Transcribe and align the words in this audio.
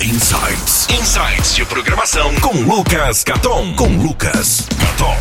Insights. 0.00 0.86
Insights 0.90 1.56
de 1.56 1.66
programação 1.66 2.30
com 2.40 2.52
Lucas 2.62 3.24
Caton. 3.24 3.74
Com 3.74 3.88
Lucas 4.00 4.68
Caton. 4.68 5.16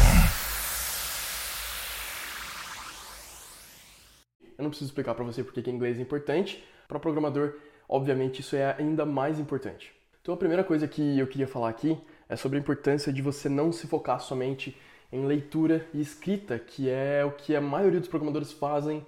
Eu 4.55 4.61
não 4.61 4.69
preciso 4.69 4.92
explicar 4.92 5.16
para 5.16 5.24
você 5.24 5.43
porque 5.43 5.63
que 5.63 5.71
inglês 5.71 5.98
é 5.98 6.01
importante. 6.03 6.63
Para 6.87 7.00
programador, 7.00 7.55
obviamente, 7.90 8.41
isso 8.41 8.55
é 8.55 8.75
ainda 8.77 9.04
mais 9.04 9.39
importante. 9.39 9.91
Então, 10.21 10.36
a 10.36 10.38
primeira 10.38 10.63
coisa 10.63 10.88
que 10.88 11.18
eu 11.18 11.25
queria 11.25 11.48
falar 11.48 11.70
aqui 11.70 11.98
é 12.30 12.36
sobre 12.36 12.59
a 12.59 12.62
importância 12.62 13.12
de 13.12 13.23
você 13.23 13.50
não 13.50 13.71
se 13.71 13.88
focar 13.88 14.20
somente 14.20 14.78
em 15.12 15.25
leitura 15.25 15.88
e 15.91 16.00
escrita, 16.00 16.59
que 16.59 16.88
é 16.88 17.25
o 17.25 17.32
que 17.32 17.55
a 17.55 17.62
maioria 17.62 18.00
dos 18.00 18.09
programadores 18.09 18.52
fazem, 18.52 19.04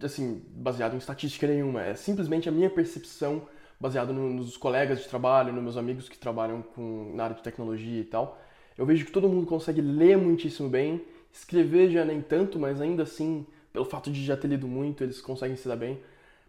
assim, 0.00 0.44
baseado 0.50 0.94
em 0.94 0.98
estatística 0.98 1.44
nenhuma. 1.44 1.82
É 1.82 1.94
simplesmente 1.94 2.48
a 2.48 2.52
minha 2.52 2.70
percepção, 2.70 3.48
baseado 3.84 4.14
no, 4.14 4.30
nos 4.30 4.56
colegas 4.56 5.02
de 5.02 5.08
trabalho, 5.10 5.52
nos 5.52 5.62
meus 5.62 5.76
amigos 5.76 6.08
que 6.08 6.16
trabalham 6.16 6.62
com, 6.62 7.12
na 7.14 7.24
área 7.24 7.36
de 7.36 7.42
tecnologia 7.42 8.00
e 8.00 8.04
tal. 8.04 8.40
Eu 8.78 8.86
vejo 8.86 9.04
que 9.04 9.12
todo 9.12 9.28
mundo 9.28 9.46
consegue 9.46 9.82
ler 9.82 10.16
muitíssimo 10.16 10.70
bem, 10.70 11.04
escrever 11.30 11.90
já 11.90 12.02
nem 12.02 12.22
tanto, 12.22 12.58
mas 12.58 12.80
ainda 12.80 13.02
assim, 13.02 13.46
pelo 13.74 13.84
fato 13.84 14.10
de 14.10 14.24
já 14.24 14.38
ter 14.38 14.48
lido 14.48 14.66
muito, 14.66 15.04
eles 15.04 15.20
conseguem 15.20 15.54
se 15.54 15.68
dar 15.68 15.76
bem. 15.76 16.00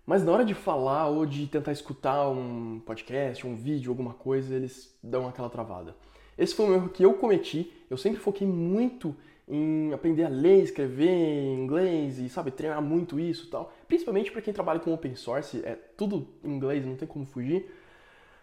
Mas 0.05 0.23
na 0.23 0.31
hora 0.31 0.45
de 0.45 0.53
falar 0.53 1.07
ou 1.09 1.26
de 1.26 1.45
tentar 1.48 1.73
escutar 1.73 2.29
um 2.29 2.79
podcast, 2.85 3.45
um 3.45 3.54
vídeo, 3.54 3.91
alguma 3.91 4.13
coisa, 4.13 4.55
eles 4.55 4.98
dão 5.04 5.27
aquela 5.27 5.49
travada. 5.49 5.93
Esse 6.38 6.55
foi 6.55 6.67
um 6.67 6.73
erro 6.73 6.88
que 6.88 7.04
eu 7.04 7.15
cometi. 7.15 7.70
Eu 7.90 7.98
sempre 7.98 8.21
foquei 8.21 8.48
muito 8.48 9.13
em 9.48 9.94
aprender 9.94 10.23
a 10.23 10.30
ler, 10.30 10.63
escrever 10.63 11.54
inglês 11.54 12.20
e, 12.20 12.27
sabe, 12.30 12.52
treinar 12.52 12.81
muito 12.81 13.20
isso 13.20 13.49
tal. 13.49 13.71
Principalmente 13.88 14.31
para 14.31 14.41
quem 14.41 14.54
trabalha 14.54 14.80
com 14.80 14.94
open 14.94 15.16
source, 15.16 15.62
é 15.63 15.77
tudo 15.95 16.27
em 16.44 16.52
inglês, 16.52 16.85
não 16.85 16.95
tem 16.95 17.08
como 17.08 17.26
fugir. 17.26 17.71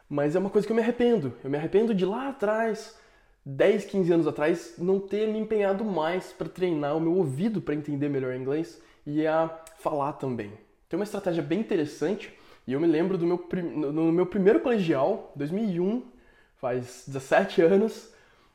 Mas 0.08 0.36
é 0.36 0.38
uma 0.38 0.50
coisa 0.50 0.66
que 0.66 0.72
eu 0.72 0.76
me 0.76 0.82
arrependo. 0.82 1.34
Eu 1.42 1.50
me 1.50 1.56
arrependo 1.56 1.94
de 1.94 2.04
lá 2.04 2.28
atrás, 2.28 2.98
10, 3.44 3.86
15 3.86 4.12
anos 4.12 4.26
atrás, 4.26 4.74
não 4.78 5.00
ter 5.00 5.26
me 5.26 5.38
empenhado 5.38 5.84
mais 5.84 6.32
para 6.32 6.48
treinar 6.48 6.96
o 6.96 7.00
meu 7.00 7.14
ouvido 7.16 7.60
para 7.60 7.74
entender 7.74 8.08
melhor 8.08 8.34
inglês 8.34 8.80
e 9.06 9.26
a 9.26 9.48
falar 9.78 10.12
também. 10.12 10.52
Tem 10.88 10.98
uma 10.98 11.04
estratégia 11.04 11.42
bem 11.42 11.60
interessante 11.60 12.32
e 12.66 12.72
eu 12.72 12.80
me 12.80 12.86
lembro 12.86 13.18
do 13.18 13.26
meu, 13.26 13.48
no 13.92 14.12
meu 14.12 14.26
primeiro 14.26 14.60
colegial, 14.60 15.32
2001, 15.34 16.04
faz 16.56 17.04
17 17.08 17.60
anos, 17.60 18.12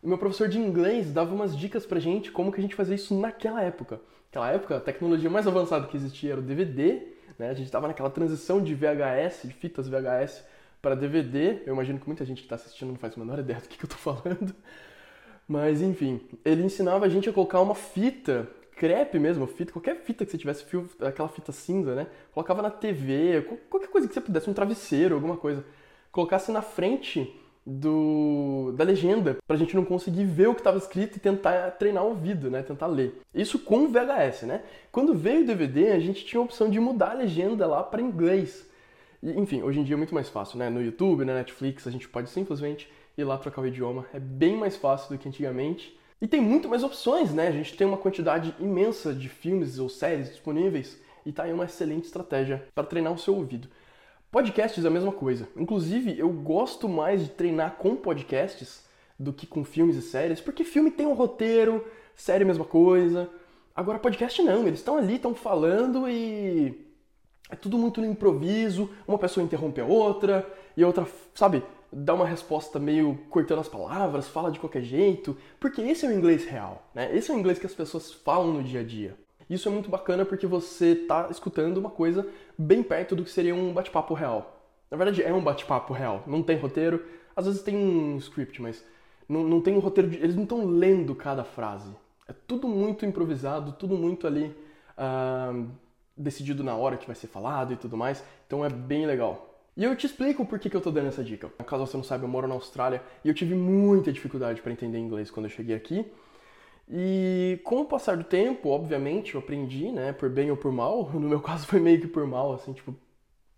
o 0.07 0.09
meu 0.09 0.17
professor 0.17 0.47
de 0.47 0.57
inglês 0.57 1.11
dava 1.11 1.35
umas 1.35 1.53
dicas 1.53 1.85
pra 1.85 1.99
gente 1.99 2.31
como 2.31 2.49
que 2.49 2.61
a 2.61 2.61
gente 2.61 2.75
fazia 2.75 2.95
isso 2.95 3.13
naquela 3.13 3.61
época. 3.61 3.99
Naquela 4.27 4.49
época, 4.51 4.77
a 4.77 4.79
tecnologia 4.79 5.29
mais 5.29 5.45
avançada 5.45 5.85
que 5.85 5.97
existia 5.97 6.31
era 6.31 6.39
o 6.39 6.43
DVD, 6.43 7.01
né? 7.37 7.49
A 7.49 7.53
gente 7.53 7.65
estava 7.65 7.89
naquela 7.89 8.09
transição 8.09 8.63
de 8.63 8.73
VHS, 8.73 9.41
de 9.43 9.53
fitas 9.53 9.89
VHS 9.89 10.45
para 10.81 10.95
DVD. 10.95 11.61
Eu 11.65 11.73
imagino 11.73 11.99
que 11.99 12.07
muita 12.07 12.23
gente 12.23 12.37
que 12.37 12.45
está 12.45 12.55
assistindo 12.55 12.87
não 12.87 12.95
faz 12.95 13.17
a 13.17 13.19
menor 13.19 13.37
ideia 13.37 13.59
do 13.59 13.67
que, 13.67 13.77
que 13.77 13.83
eu 13.83 13.89
estou 13.89 13.99
falando. 14.13 14.55
Mas 15.45 15.81
enfim, 15.81 16.21
ele 16.45 16.63
ensinava 16.63 17.05
a 17.05 17.09
gente 17.09 17.27
a 17.27 17.33
colocar 17.33 17.59
uma 17.59 17.75
fita, 17.75 18.47
crepe 18.77 19.19
mesmo, 19.19 19.45
fita, 19.45 19.73
qualquer 19.73 19.97
fita 19.97 20.23
que 20.23 20.31
você 20.31 20.37
tivesse, 20.37 20.63
fio, 20.63 20.89
aquela 21.01 21.27
fita 21.27 21.51
cinza, 21.51 21.93
né? 21.93 22.07
Colocava 22.33 22.61
na 22.61 22.71
TV, 22.71 23.41
qualquer 23.69 23.89
coisa 23.89 24.07
que 24.07 24.13
você 24.13 24.21
pudesse, 24.21 24.49
um 24.49 24.53
travesseiro, 24.53 25.15
alguma 25.15 25.35
coisa. 25.35 25.65
Colocasse 26.13 26.49
na 26.49 26.61
frente 26.61 27.29
do, 27.69 28.71
da 28.77 28.85
legenda, 28.85 29.37
pra 29.45 29.57
gente 29.57 29.75
não 29.75 29.83
conseguir 29.83 30.23
ver 30.23 30.47
o 30.47 30.53
que 30.53 30.61
estava 30.61 30.77
escrito 30.77 31.17
e 31.17 31.19
tentar 31.19 31.71
treinar 31.71 32.05
o 32.05 32.09
ouvido, 32.09 32.49
né? 32.49 32.63
Tentar 32.63 32.87
ler. 32.87 33.19
Isso 33.35 33.59
com 33.59 33.89
VHS, 33.89 34.43
né? 34.43 34.61
Quando 34.89 35.13
veio 35.13 35.41
o 35.41 35.45
DVD, 35.45 35.91
a 35.91 35.99
gente 35.99 36.23
tinha 36.23 36.39
a 36.39 36.45
opção 36.45 36.69
de 36.69 36.79
mudar 36.79 37.11
a 37.11 37.15
legenda 37.15 37.67
lá 37.67 37.83
para 37.83 38.01
inglês. 38.01 38.65
E, 39.21 39.31
enfim, 39.31 39.63
hoje 39.63 39.81
em 39.81 39.83
dia 39.83 39.95
é 39.95 39.97
muito 39.97 40.15
mais 40.15 40.29
fácil, 40.29 40.57
né? 40.57 40.69
No 40.69 40.81
YouTube, 40.81 41.25
na 41.25 41.33
Netflix, 41.33 41.85
a 41.85 41.91
gente 41.91 42.07
pode 42.07 42.29
simplesmente 42.29 42.89
ir 43.17 43.25
lá 43.25 43.37
trocar 43.37 43.61
o 43.61 43.67
idioma. 43.67 44.05
É 44.13 44.19
bem 44.19 44.55
mais 44.55 44.77
fácil 44.77 45.09
do 45.09 45.19
que 45.19 45.27
antigamente. 45.27 45.99
E 46.21 46.27
tem 46.27 46.39
muito 46.39 46.69
mais 46.69 46.83
opções, 46.83 47.33
né? 47.33 47.49
A 47.49 47.51
gente 47.51 47.75
tem 47.75 47.85
uma 47.85 47.97
quantidade 47.97 48.55
imensa 48.61 49.13
de 49.13 49.27
filmes 49.27 49.77
ou 49.77 49.89
séries 49.89 50.29
disponíveis 50.29 50.97
e 51.25 51.33
tá 51.33 51.43
aí 51.43 51.51
uma 51.51 51.65
excelente 51.65 52.05
estratégia 52.05 52.65
para 52.73 52.87
treinar 52.87 53.11
o 53.11 53.19
seu 53.19 53.35
ouvido. 53.35 53.67
Podcasts 54.29 54.83
é 54.83 54.87
a 54.87 54.91
mesma 54.91 55.11
coisa. 55.11 55.47
Inclusive, 55.55 56.19
eu 56.19 56.29
gosto 56.29 56.89
mais 56.89 57.21
de 57.21 57.29
treinar 57.29 57.77
com 57.77 57.95
podcasts 57.95 58.85
do 59.17 59.31
que 59.31 59.47
com 59.47 59.63
filmes 59.63 59.95
e 59.95 60.01
séries, 60.01 60.41
porque 60.41 60.63
filme 60.63 60.91
tem 60.91 61.07
um 61.07 61.13
roteiro, 61.13 61.85
série 62.13 62.43
é 62.43 62.45
a 62.45 62.47
mesma 62.47 62.65
coisa. 62.65 63.29
Agora, 63.73 63.99
podcast 63.99 64.41
não, 64.41 64.67
eles 64.67 64.79
estão 64.79 64.97
ali, 64.97 65.15
estão 65.15 65.33
falando 65.33 66.09
e 66.09 66.87
é 67.49 67.55
tudo 67.55 67.77
muito 67.77 68.01
no 68.01 68.07
improviso, 68.07 68.89
uma 69.07 69.17
pessoa 69.17 69.43
interrompe 69.43 69.79
a 69.79 69.85
outra, 69.85 70.45
e 70.75 70.83
a 70.83 70.87
outra, 70.87 71.07
sabe, 71.33 71.63
dá 71.91 72.13
uma 72.13 72.25
resposta 72.25 72.77
meio 72.79 73.17
cortando 73.29 73.59
as 73.59 73.69
palavras, 73.69 74.27
fala 74.27 74.51
de 74.51 74.59
qualquer 74.59 74.83
jeito, 74.83 75.37
porque 75.57 75.81
esse 75.81 76.05
é 76.05 76.09
o 76.09 76.13
inglês 76.13 76.43
real, 76.45 76.85
né? 76.93 77.15
Esse 77.15 77.31
é 77.31 77.33
o 77.33 77.39
inglês 77.39 77.57
que 77.57 77.65
as 77.65 77.73
pessoas 77.73 78.11
falam 78.11 78.51
no 78.51 78.61
dia 78.63 78.81
a 78.81 78.83
dia. 78.83 79.17
Isso 79.49 79.69
é 79.69 79.71
muito 79.71 79.89
bacana 79.89 80.25
porque 80.25 80.45
você 80.45 80.91
está 80.91 81.27
escutando 81.29 81.77
uma 81.77 81.89
coisa 81.89 82.27
bem 82.57 82.83
perto 82.83 83.15
do 83.15 83.23
que 83.23 83.29
seria 83.29 83.55
um 83.55 83.73
bate-papo 83.73 84.13
real. 84.13 84.61
Na 84.91 84.97
verdade, 84.97 85.23
é 85.23 85.33
um 85.33 85.43
bate-papo 85.43 85.93
real. 85.93 86.23
Não 86.27 86.43
tem 86.43 86.57
roteiro. 86.57 87.03
Às 87.35 87.45
vezes 87.45 87.61
tem 87.61 87.75
um 87.75 88.17
script, 88.17 88.61
mas 88.61 88.83
não, 89.27 89.43
não 89.43 89.61
tem 89.61 89.75
um 89.75 89.79
roteiro. 89.79 90.09
De... 90.09 90.17
Eles 90.17 90.35
não 90.35 90.43
estão 90.43 90.65
lendo 90.65 91.15
cada 91.15 91.43
frase. 91.43 91.89
É 92.27 92.33
tudo 92.33 92.67
muito 92.67 93.05
improvisado, 93.05 93.71
tudo 93.73 93.95
muito 93.95 94.27
ali 94.27 94.53
uh, 94.97 95.67
decidido 96.15 96.63
na 96.63 96.75
hora 96.75 96.97
que 96.97 97.07
vai 97.07 97.15
ser 97.15 97.27
falado 97.27 97.73
e 97.73 97.77
tudo 97.77 97.95
mais. 97.95 98.23
Então 98.45 98.65
é 98.65 98.69
bem 98.69 99.05
legal. 99.05 99.47
E 99.77 99.83
eu 99.83 99.95
te 99.95 100.07
explico 100.07 100.43
por 100.45 100.57
que, 100.57 100.69
que 100.69 100.75
eu 100.75 100.81
tô 100.81 100.89
dando 100.89 101.07
essa 101.07 101.23
dica. 101.23 101.49
Caso 101.65 101.85
você 101.85 101.95
não 101.95 102.03
saiba, 102.03 102.25
eu 102.25 102.29
moro 102.29 102.47
na 102.47 102.55
Austrália 102.55 103.01
e 103.23 103.29
eu 103.29 103.33
tive 103.33 103.53
muita 103.53 104.11
dificuldade 104.11 104.61
para 104.61 104.71
entender 104.71 104.97
inglês 104.97 105.29
quando 105.29 105.45
eu 105.45 105.51
cheguei 105.51 105.75
aqui. 105.75 106.03
E 106.89 107.59
com 107.63 107.81
o 107.81 107.85
passar 107.85 108.15
do 108.15 108.23
tempo, 108.23 108.69
obviamente, 108.69 109.35
eu 109.35 109.41
aprendi, 109.41 109.91
né, 109.91 110.13
por 110.13 110.29
bem 110.29 110.49
ou 110.49 110.57
por 110.57 110.71
mal. 110.71 111.11
No 111.13 111.27
meu 111.27 111.41
caso 111.41 111.67
foi 111.67 111.79
meio 111.79 111.99
que 111.99 112.07
por 112.07 112.25
mal, 112.25 112.53
assim, 112.53 112.73
tipo, 112.73 112.95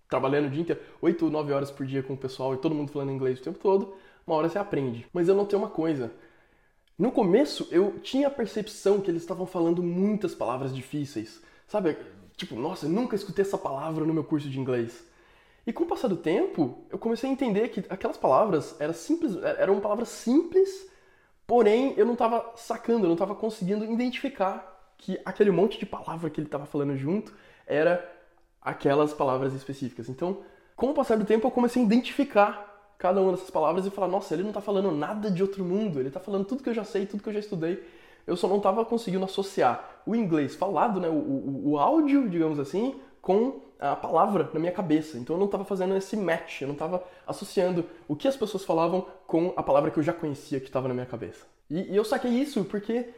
trabalhando 0.09 0.47
o 0.47 0.49
dia 0.49 0.61
inteiro, 0.61 0.81
8, 1.01 1.29
9 1.29 1.53
horas 1.53 1.69
por 1.69 1.85
dia 1.85 2.01
com 2.01 2.13
o 2.13 2.17
pessoal 2.17 2.53
e 2.53 2.57
todo 2.57 2.73
mundo 2.73 2.91
falando 2.91 3.11
inglês 3.11 3.39
o 3.39 3.43
tempo 3.43 3.59
todo, 3.59 3.93
uma 4.25 4.35
hora 4.35 4.49
você 4.49 4.57
aprende. 4.57 5.07
Mas 5.13 5.27
eu 5.27 5.35
notei 5.35 5.57
uma 5.57 5.69
coisa. 5.69 6.11
No 6.97 7.11
começo, 7.11 7.67
eu 7.71 7.99
tinha 8.01 8.27
a 8.27 8.31
percepção 8.31 8.99
que 8.99 9.09
eles 9.09 9.21
estavam 9.21 9.45
falando 9.45 9.83
muitas 9.83 10.33
palavras 10.35 10.75
difíceis. 10.75 11.41
Sabe? 11.67 11.97
Tipo, 12.35 12.55
nossa, 12.55 12.87
eu 12.87 12.89
nunca 12.89 13.15
escutei 13.15 13.43
essa 13.45 13.57
palavra 13.57 14.05
no 14.05 14.13
meu 14.13 14.23
curso 14.23 14.49
de 14.49 14.59
inglês. 14.59 15.05
E 15.67 15.71
com 15.71 15.83
o 15.83 15.87
passar 15.87 16.07
do 16.07 16.17
tempo, 16.17 16.83
eu 16.89 16.97
comecei 16.97 17.29
a 17.29 17.33
entender 17.33 17.69
que 17.69 17.85
aquelas 17.89 18.17
palavras 18.17 18.75
eram 18.79 18.93
simples, 18.93 19.35
eram 19.43 19.79
palavras 19.79 20.09
simples 20.09 20.88
Porém, 21.49 21.95
eu 21.97 22.05
não 22.05 22.13
estava 22.13 22.51
sacando, 22.55 23.05
eu 23.05 23.07
não 23.07 23.13
estava 23.13 23.33
conseguindo 23.33 23.83
identificar 23.83 24.93
que 24.95 25.19
aquele 25.25 25.49
monte 25.49 25.79
de 25.79 25.85
palavra 25.87 26.29
que 26.29 26.39
ele 26.39 26.45
estava 26.45 26.67
falando 26.67 26.95
junto 26.95 27.33
era 27.65 28.07
aquelas 28.61 29.15
palavras 29.15 29.55
específicas. 29.55 30.09
Então, 30.09 30.43
com 30.75 30.91
o 30.91 30.93
passar 30.93 31.17
do 31.17 31.25
tempo, 31.25 31.47
eu 31.47 31.51
comecei 31.51 31.81
a 31.81 31.85
identificar 31.85 32.93
cada 32.99 33.19
uma 33.19 33.31
dessas 33.31 33.49
palavras 33.49 33.83
e 33.87 33.89
falar: 33.89 34.07
nossa, 34.07 34.35
ele 34.35 34.43
não 34.43 34.51
está 34.51 34.61
falando 34.61 34.91
nada 34.91 35.31
de 35.31 35.41
outro 35.41 35.65
mundo, 35.65 35.99
ele 35.99 36.09
está 36.09 36.19
falando 36.19 36.45
tudo 36.45 36.61
que 36.61 36.69
eu 36.69 36.73
já 36.75 36.83
sei, 36.83 37.07
tudo 37.07 37.23
que 37.23 37.29
eu 37.29 37.33
já 37.33 37.39
estudei. 37.39 37.83
Eu 38.27 38.37
só 38.37 38.47
não 38.47 38.57
estava 38.57 38.85
conseguindo 38.85 39.25
associar 39.25 40.03
o 40.05 40.15
inglês 40.15 40.53
falado, 40.53 40.99
né, 40.99 41.09
o, 41.09 41.13
o, 41.13 41.69
o 41.71 41.79
áudio, 41.79 42.29
digamos 42.29 42.59
assim, 42.59 42.99
com 43.23 43.59
a 43.79 43.95
palavra 43.95 44.49
na 44.53 44.59
minha 44.59 44.71
cabeça. 44.71 45.17
Então 45.17 45.35
eu 45.35 45.39
não 45.39 45.45
estava 45.45 45.63
fazendo 45.63 45.95
esse 45.95 46.17
match, 46.17 46.61
eu 46.61 46.67
não 46.67 46.73
estava 46.73 47.03
associando 47.25 47.85
o 48.07 48.15
que 48.15 48.27
as 48.27 48.35
pessoas 48.35 48.65
falavam 48.65 49.07
com 49.25 49.53
a 49.55 49.63
palavra 49.63 49.89
que 49.89 49.97
eu 49.97 50.03
já 50.03 50.13
conhecia 50.13 50.59
que 50.59 50.67
estava 50.67 50.87
na 50.87 50.93
minha 50.93 51.05
cabeça. 51.05 51.45
E, 51.69 51.93
e, 51.93 51.95
eu 51.95 52.03
saquei 52.03 52.31
isso 52.31 52.65
porque, 52.65 53.09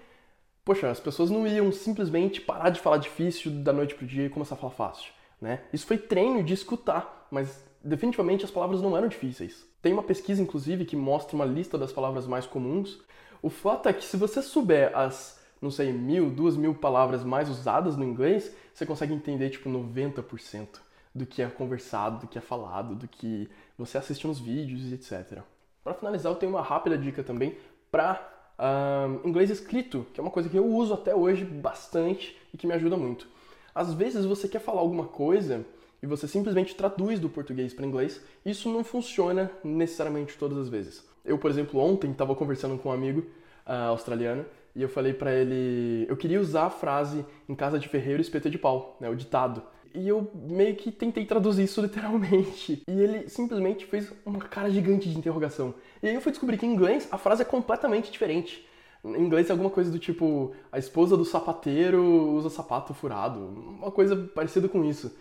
poxa, 0.63 0.89
as 0.89 0.99
pessoas 0.99 1.29
não 1.29 1.47
iam 1.47 1.71
simplesmente 1.71 2.41
parar 2.41 2.69
de 2.69 2.79
falar 2.79 2.97
difícil 2.97 3.51
da 3.51 3.73
noite 3.73 3.95
pro 3.95 4.05
dia 4.05 4.25
e 4.25 4.29
começar 4.29 4.55
a 4.55 4.57
falar 4.57 4.73
fácil. 4.73 5.11
Né? 5.39 5.61
Isso 5.73 5.87
foi 5.87 5.97
treino 5.97 6.43
de 6.43 6.53
escutar, 6.53 7.27
mas 7.31 7.63
definitivamente 7.83 8.45
as 8.45 8.51
palavras 8.51 8.81
não 8.81 8.95
eram 8.95 9.07
difíceis. 9.07 9.65
Tem 9.81 9.91
uma 9.91 10.03
pesquisa, 10.03 10.41
inclusive, 10.41 10.85
que 10.85 10.95
mostra 10.95 11.35
uma 11.35 11.45
lista 11.45 11.77
das 11.77 11.91
palavras 11.91 12.27
mais 12.27 12.45
comuns. 12.45 12.99
O 13.41 13.49
fato 13.49 13.89
é 13.89 13.93
que 13.93 14.05
se 14.05 14.17
você 14.17 14.41
souber 14.43 14.95
as 14.95 15.40
não 15.61 15.69
sei, 15.69 15.93
mil, 15.93 16.29
duas 16.29 16.57
mil 16.57 16.73
palavras 16.73 17.23
mais 17.23 17.47
usadas 17.47 17.95
no 17.95 18.03
inglês, 18.03 18.55
você 18.73 18.85
consegue 18.85 19.13
entender 19.13 19.49
tipo 19.51 19.69
90% 19.69 20.79
do 21.13 21.25
que 21.25 21.41
é 21.41 21.47
conversado, 21.47 22.21
do 22.21 22.27
que 22.27 22.37
é 22.37 22.41
falado, 22.41 22.95
do 22.95 23.07
que 23.07 23.49
você 23.77 23.97
assiste 23.97 24.25
nos 24.25 24.39
vídeos 24.39 24.91
e 24.91 24.93
etc. 24.93 25.43
Para 25.83 25.93
finalizar, 25.93 26.31
eu 26.31 26.35
tenho 26.35 26.51
uma 26.53 26.61
rápida 26.61 26.97
dica 26.97 27.23
também 27.23 27.57
para 27.91 28.19
uh, 28.57 29.27
inglês 29.27 29.49
escrito, 29.49 30.05
que 30.13 30.19
é 30.19 30.23
uma 30.23 30.31
coisa 30.31 30.49
que 30.49 30.57
eu 30.57 30.65
uso 30.65 30.93
até 30.93 31.13
hoje 31.13 31.45
bastante 31.45 32.37
e 32.53 32.57
que 32.57 32.65
me 32.65 32.73
ajuda 32.73 32.97
muito. 32.97 33.27
Às 33.73 33.93
vezes 33.93 34.25
você 34.25 34.47
quer 34.47 34.59
falar 34.59 34.81
alguma 34.81 35.05
coisa 35.05 35.65
e 36.01 36.07
você 36.07 36.27
simplesmente 36.27 36.75
traduz 36.75 37.19
do 37.19 37.29
português 37.29 37.73
para 37.73 37.85
inglês, 37.85 38.19
isso 38.45 38.71
não 38.71 38.83
funciona 38.83 39.51
necessariamente 39.63 40.37
todas 40.37 40.57
as 40.57 40.69
vezes. 40.69 41.05
Eu, 41.23 41.37
por 41.37 41.51
exemplo, 41.51 41.79
ontem 41.79 42.11
estava 42.11 42.35
conversando 42.35 42.77
com 42.77 42.89
um 42.89 42.91
amigo 42.91 43.21
uh, 43.67 43.89
australiano 43.89 44.45
e 44.75 44.81
eu 44.81 44.89
falei 44.89 45.13
para 45.13 45.33
ele, 45.33 46.05
eu 46.09 46.15
queria 46.15 46.39
usar 46.39 46.65
a 46.65 46.69
frase 46.69 47.25
em 47.47 47.55
casa 47.55 47.77
de 47.77 47.87
ferreiro 47.87 48.21
espeto 48.21 48.49
de 48.49 48.57
pau, 48.57 48.97
né, 48.99 49.09
o 49.09 49.15
ditado. 49.15 49.61
e 49.93 50.07
eu 50.07 50.31
meio 50.33 50.75
que 50.75 50.91
tentei 50.91 51.25
traduzir 51.25 51.63
isso 51.63 51.81
literalmente. 51.83 52.81
E 52.87 52.91
ele 52.91 53.27
simplesmente 53.29 53.85
fez 53.85 54.11
uma 54.25 54.39
cara 54.39 54.69
gigante 54.69 55.09
de 55.09 55.17
interrogação. 55.17 55.73
E 56.01 56.07
aí 56.07 56.15
eu 56.15 56.21
fui 56.21 56.31
descobrir 56.31 56.57
que 56.57 56.65
em 56.65 56.73
inglês 56.73 57.07
a 57.11 57.17
frase 57.17 57.41
é 57.41 57.45
completamente 57.45 58.11
diferente. 58.11 58.65
Em 59.03 59.19
inglês 59.21 59.49
é 59.49 59.51
alguma 59.51 59.69
coisa 59.69 59.91
do 59.91 59.99
tipo: 59.99 60.53
a 60.71 60.77
esposa 60.77 61.17
do 61.17 61.25
sapateiro 61.25 62.03
usa 62.33 62.49
sapato 62.49 62.93
furado. 62.93 63.39
Uma 63.39 63.91
coisa 63.91 64.15
parecida 64.15 64.69
com 64.69 64.85
isso. 64.85 65.11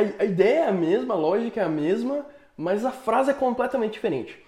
A, 0.00 0.22
a 0.22 0.24
ideia 0.24 0.60
é 0.60 0.68
a 0.68 0.72
mesma, 0.72 1.14
a 1.14 1.16
lógica 1.16 1.60
é 1.60 1.64
a 1.64 1.68
mesma, 1.68 2.24
mas 2.56 2.84
a 2.84 2.90
frase 2.90 3.30
é 3.30 3.34
completamente 3.34 3.92
diferente. 3.92 4.38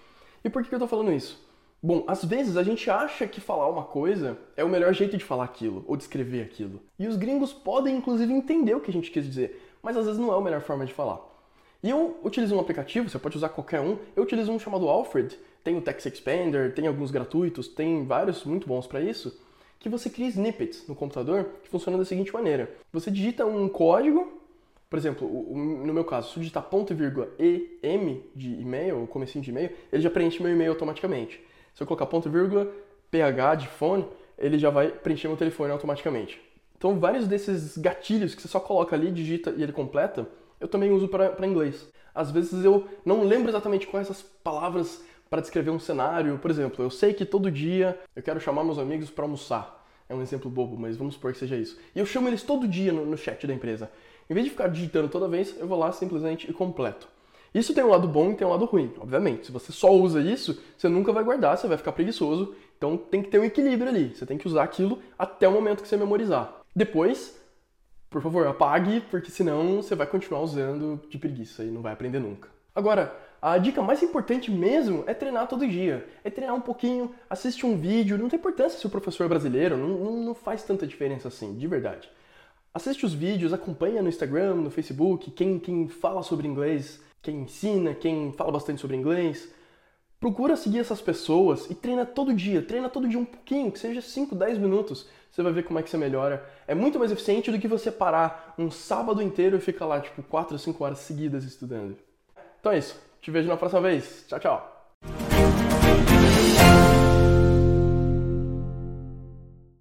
E 0.43 0.49
por 0.49 0.63
que, 0.63 0.69
que 0.69 0.75
eu 0.75 0.79
tô 0.79 0.87
falando 0.87 1.13
isso? 1.13 1.41
Bom, 1.81 2.03
às 2.07 2.25
vezes 2.25 2.57
a 2.57 2.63
gente 2.63 2.89
acha 2.89 3.27
que 3.27 3.39
falar 3.39 3.69
uma 3.69 3.83
coisa 3.83 4.37
é 4.57 4.63
o 4.63 4.69
melhor 4.69 4.93
jeito 4.93 5.15
de 5.15 5.23
falar 5.23 5.43
aquilo, 5.43 5.83
ou 5.87 5.95
de 5.95 6.03
escrever 6.03 6.41
aquilo. 6.41 6.81
E 6.97 7.07
os 7.07 7.17
gringos 7.17 7.53
podem, 7.53 7.95
inclusive, 7.95 8.33
entender 8.33 8.73
o 8.73 8.79
que 8.79 8.89
a 8.89 8.93
gente 8.93 9.11
quis 9.11 9.25
dizer, 9.25 9.61
mas 9.81 9.95
às 9.95 10.05
vezes 10.05 10.19
não 10.19 10.33
é 10.33 10.37
a 10.37 10.41
melhor 10.41 10.61
forma 10.61 10.85
de 10.85 10.93
falar. 10.93 11.19
E 11.83 11.89
eu 11.89 12.17
utilizo 12.23 12.55
um 12.55 12.59
aplicativo, 12.59 13.09
você 13.09 13.19
pode 13.19 13.37
usar 13.37 13.49
qualquer 13.49 13.81
um, 13.81 13.97
eu 14.15 14.23
utilizo 14.23 14.51
um 14.51 14.57
chamado 14.57 14.87
Alfred, 14.87 15.37
tem 15.63 15.77
o 15.77 15.81
Text 15.81 16.05
Expander, 16.07 16.73
tem 16.73 16.87
alguns 16.87 17.11
gratuitos, 17.11 17.67
tem 17.67 18.05
vários 18.05 18.43
muito 18.43 18.67
bons 18.67 18.87
para 18.87 19.01
isso, 19.01 19.37
que 19.79 19.89
você 19.89 20.09
cria 20.09 20.29
snippets 20.29 20.87
no 20.87 20.95
computador 20.95 21.49
que 21.61 21.69
funcionam 21.69 21.99
da 21.99 22.05
seguinte 22.05 22.33
maneira. 22.33 22.73
Você 22.93 23.11
digita 23.11 23.45
um 23.45 23.67
código 23.67 24.41
por 24.93 24.99
exemplo, 24.99 25.27
no 25.27 25.91
meu 25.91 26.05
caso, 26.05 26.31
se 26.31 26.39
digitar 26.39 26.61
ponto 26.61 26.93
e 26.93 26.95
vírgula 26.95 27.27
EM 27.39 28.21
de 28.35 28.61
e-mail, 28.61 29.01
o 29.01 29.07
comecinho 29.07 29.43
de 29.43 29.49
e-mail, 29.49 29.71
ele 29.91 30.03
já 30.03 30.09
preenche 30.11 30.39
meu 30.39 30.51
e-mail 30.51 30.69
automaticamente. 30.69 31.43
Se 31.73 31.81
eu 31.81 31.87
colocar 31.87 32.05
ponto 32.05 32.29
e 32.29 32.31
vírgula 32.31 32.71
PH 33.09 33.55
de 33.55 33.67
fone, 33.69 34.05
ele 34.37 34.59
já 34.59 34.69
vai 34.69 34.89
preencher 34.89 35.27
meu 35.27 35.35
telefone 35.35 35.71
automaticamente. 35.71 36.39
Então, 36.77 36.99
vários 36.99 37.27
desses 37.27 37.75
gatilhos 37.75 38.35
que 38.35 38.41
você 38.43 38.47
só 38.47 38.59
coloca 38.59 38.95
ali, 38.95 39.09
digita 39.09 39.51
e 39.57 39.63
ele 39.63 39.71
completa, 39.71 40.27
eu 40.59 40.67
também 40.67 40.91
uso 40.91 41.07
para 41.07 41.47
inglês. 41.47 41.89
Às 42.13 42.29
vezes 42.29 42.63
eu 42.63 42.87
não 43.03 43.23
lembro 43.23 43.49
exatamente 43.49 43.87
quais 43.87 44.07
essas 44.07 44.21
palavras 44.21 45.03
para 45.27 45.41
descrever 45.41 45.71
um 45.71 45.79
cenário. 45.79 46.37
Por 46.37 46.51
exemplo, 46.51 46.85
eu 46.85 46.91
sei 46.91 47.15
que 47.15 47.25
todo 47.25 47.49
dia 47.49 47.99
eu 48.15 48.21
quero 48.21 48.39
chamar 48.39 48.63
meus 48.63 48.77
amigos 48.77 49.09
para 49.09 49.25
almoçar. 49.25 49.83
É 50.07 50.13
um 50.13 50.21
exemplo 50.21 50.51
bobo, 50.51 50.77
mas 50.77 50.95
vamos 50.95 51.15
supor 51.15 51.33
que 51.33 51.39
seja 51.39 51.55
isso. 51.55 51.79
E 51.95 51.99
eu 51.99 52.05
chamo 52.05 52.27
eles 52.27 52.43
todo 52.43 52.67
dia 52.67 52.91
no, 52.91 53.03
no 53.07 53.17
chat 53.17 53.47
da 53.47 53.53
empresa. 53.55 53.89
Em 54.29 54.33
vez 54.33 54.45
de 54.45 54.51
ficar 54.51 54.67
digitando 54.67 55.09
toda 55.09 55.27
vez, 55.27 55.55
eu 55.59 55.67
vou 55.67 55.77
lá 55.77 55.91
simplesmente 55.91 56.49
e 56.49 56.53
completo. 56.53 57.07
Isso 57.53 57.73
tem 57.73 57.83
um 57.83 57.89
lado 57.89 58.07
bom 58.07 58.31
e 58.31 58.35
tem 58.35 58.47
um 58.47 58.49
lado 58.49 58.65
ruim, 58.65 58.91
obviamente. 58.99 59.45
Se 59.45 59.51
você 59.51 59.71
só 59.71 59.93
usa 59.93 60.19
isso, 60.19 60.59
você 60.75 60.89
nunca 60.89 61.11
vai 61.11 61.23
guardar, 61.23 61.57
você 61.57 61.67
vai 61.67 61.77
ficar 61.77 61.91
preguiçoso. 61.91 62.55
Então 62.77 62.97
tem 62.97 63.21
que 63.21 63.29
ter 63.29 63.39
um 63.39 63.43
equilíbrio 63.43 63.89
ali. 63.89 64.15
Você 64.15 64.25
tem 64.25 64.37
que 64.37 64.47
usar 64.47 64.63
aquilo 64.63 64.99
até 65.17 65.47
o 65.47 65.51
momento 65.51 65.83
que 65.83 65.87
você 65.87 65.95
memorizar. 65.95 66.61
Depois, 66.75 67.39
por 68.09 68.21
favor, 68.23 68.47
apague, 68.47 69.01
porque 69.01 69.29
senão 69.29 69.83
você 69.83 69.93
vai 69.93 70.07
continuar 70.07 70.41
usando 70.41 70.99
de 71.09 71.17
preguiça 71.19 71.63
e 71.63 71.67
não 71.67 71.83
vai 71.83 71.93
aprender 71.93 72.19
nunca. 72.19 72.49
Agora, 72.75 73.15
a 73.39 73.57
dica 73.59 73.83
mais 73.83 74.01
importante 74.01 74.49
mesmo 74.49 75.03
é 75.05 75.13
treinar 75.13 75.47
todo 75.47 75.67
dia. 75.67 76.07
É 76.23 76.31
treinar 76.31 76.55
um 76.55 76.61
pouquinho, 76.61 77.13
assistir 77.29 77.67
um 77.67 77.77
vídeo. 77.77 78.17
Não 78.17 78.29
tem 78.29 78.39
importância 78.39 78.79
se 78.79 78.87
o 78.87 78.89
professor 78.89 79.25
é 79.25 79.27
brasileiro, 79.27 79.77
não, 79.77 79.89
não, 79.89 80.11
não 80.23 80.33
faz 80.33 80.63
tanta 80.63 80.87
diferença 80.87 81.27
assim, 81.27 81.55
de 81.55 81.67
verdade. 81.67 82.09
Assiste 82.73 83.05
os 83.05 83.13
vídeos, 83.13 83.53
acompanha 83.53 84.01
no 84.01 84.09
Instagram, 84.09 84.55
no 84.55 84.71
Facebook, 84.71 85.29
quem, 85.29 85.59
quem 85.59 85.87
fala 85.87 86.23
sobre 86.23 86.47
inglês, 86.47 86.99
quem 87.21 87.41
ensina, 87.41 87.93
quem 87.93 88.33
fala 88.33 88.51
bastante 88.51 88.81
sobre 88.81 88.97
inglês. 88.97 89.47
Procura 90.19 90.55
seguir 90.55 90.79
essas 90.79 90.99
pessoas 90.99 91.69
e 91.69 91.75
treina 91.75 92.03
todo 92.03 92.33
dia, 92.33 92.63
treina 92.63 92.89
todo 92.89 93.07
dia 93.07 93.19
um 93.19 93.25
pouquinho, 93.25 93.71
que 93.71 93.77
seja 93.77 94.01
5, 94.01 94.33
10 94.33 94.57
minutos. 94.57 95.07
Você 95.29 95.43
vai 95.43 95.53
ver 95.53 95.65
como 95.65 95.77
é 95.77 95.83
que 95.83 95.89
você 95.89 95.97
melhora. 95.97 96.49
É 96.67 96.73
muito 96.73 96.97
mais 96.97 97.11
eficiente 97.11 97.51
do 97.51 97.59
que 97.59 97.67
você 97.67 97.91
parar 97.91 98.55
um 98.57 98.71
sábado 98.71 99.21
inteiro 99.21 99.57
e 99.57 99.59
ficar 99.59 99.85
lá, 99.85 99.99
tipo, 99.99 100.23
4 100.23 100.53
ou 100.53 100.59
5 100.59 100.83
horas 100.83 100.99
seguidas 100.99 101.43
estudando. 101.43 101.95
Então 102.59 102.71
é 102.71 102.79
isso. 102.79 102.99
Te 103.21 103.29
vejo 103.29 103.47
na 103.47 103.57
próxima 103.57 103.81
vez. 103.81 104.25
Tchau, 104.27 104.39
tchau. 104.39 104.72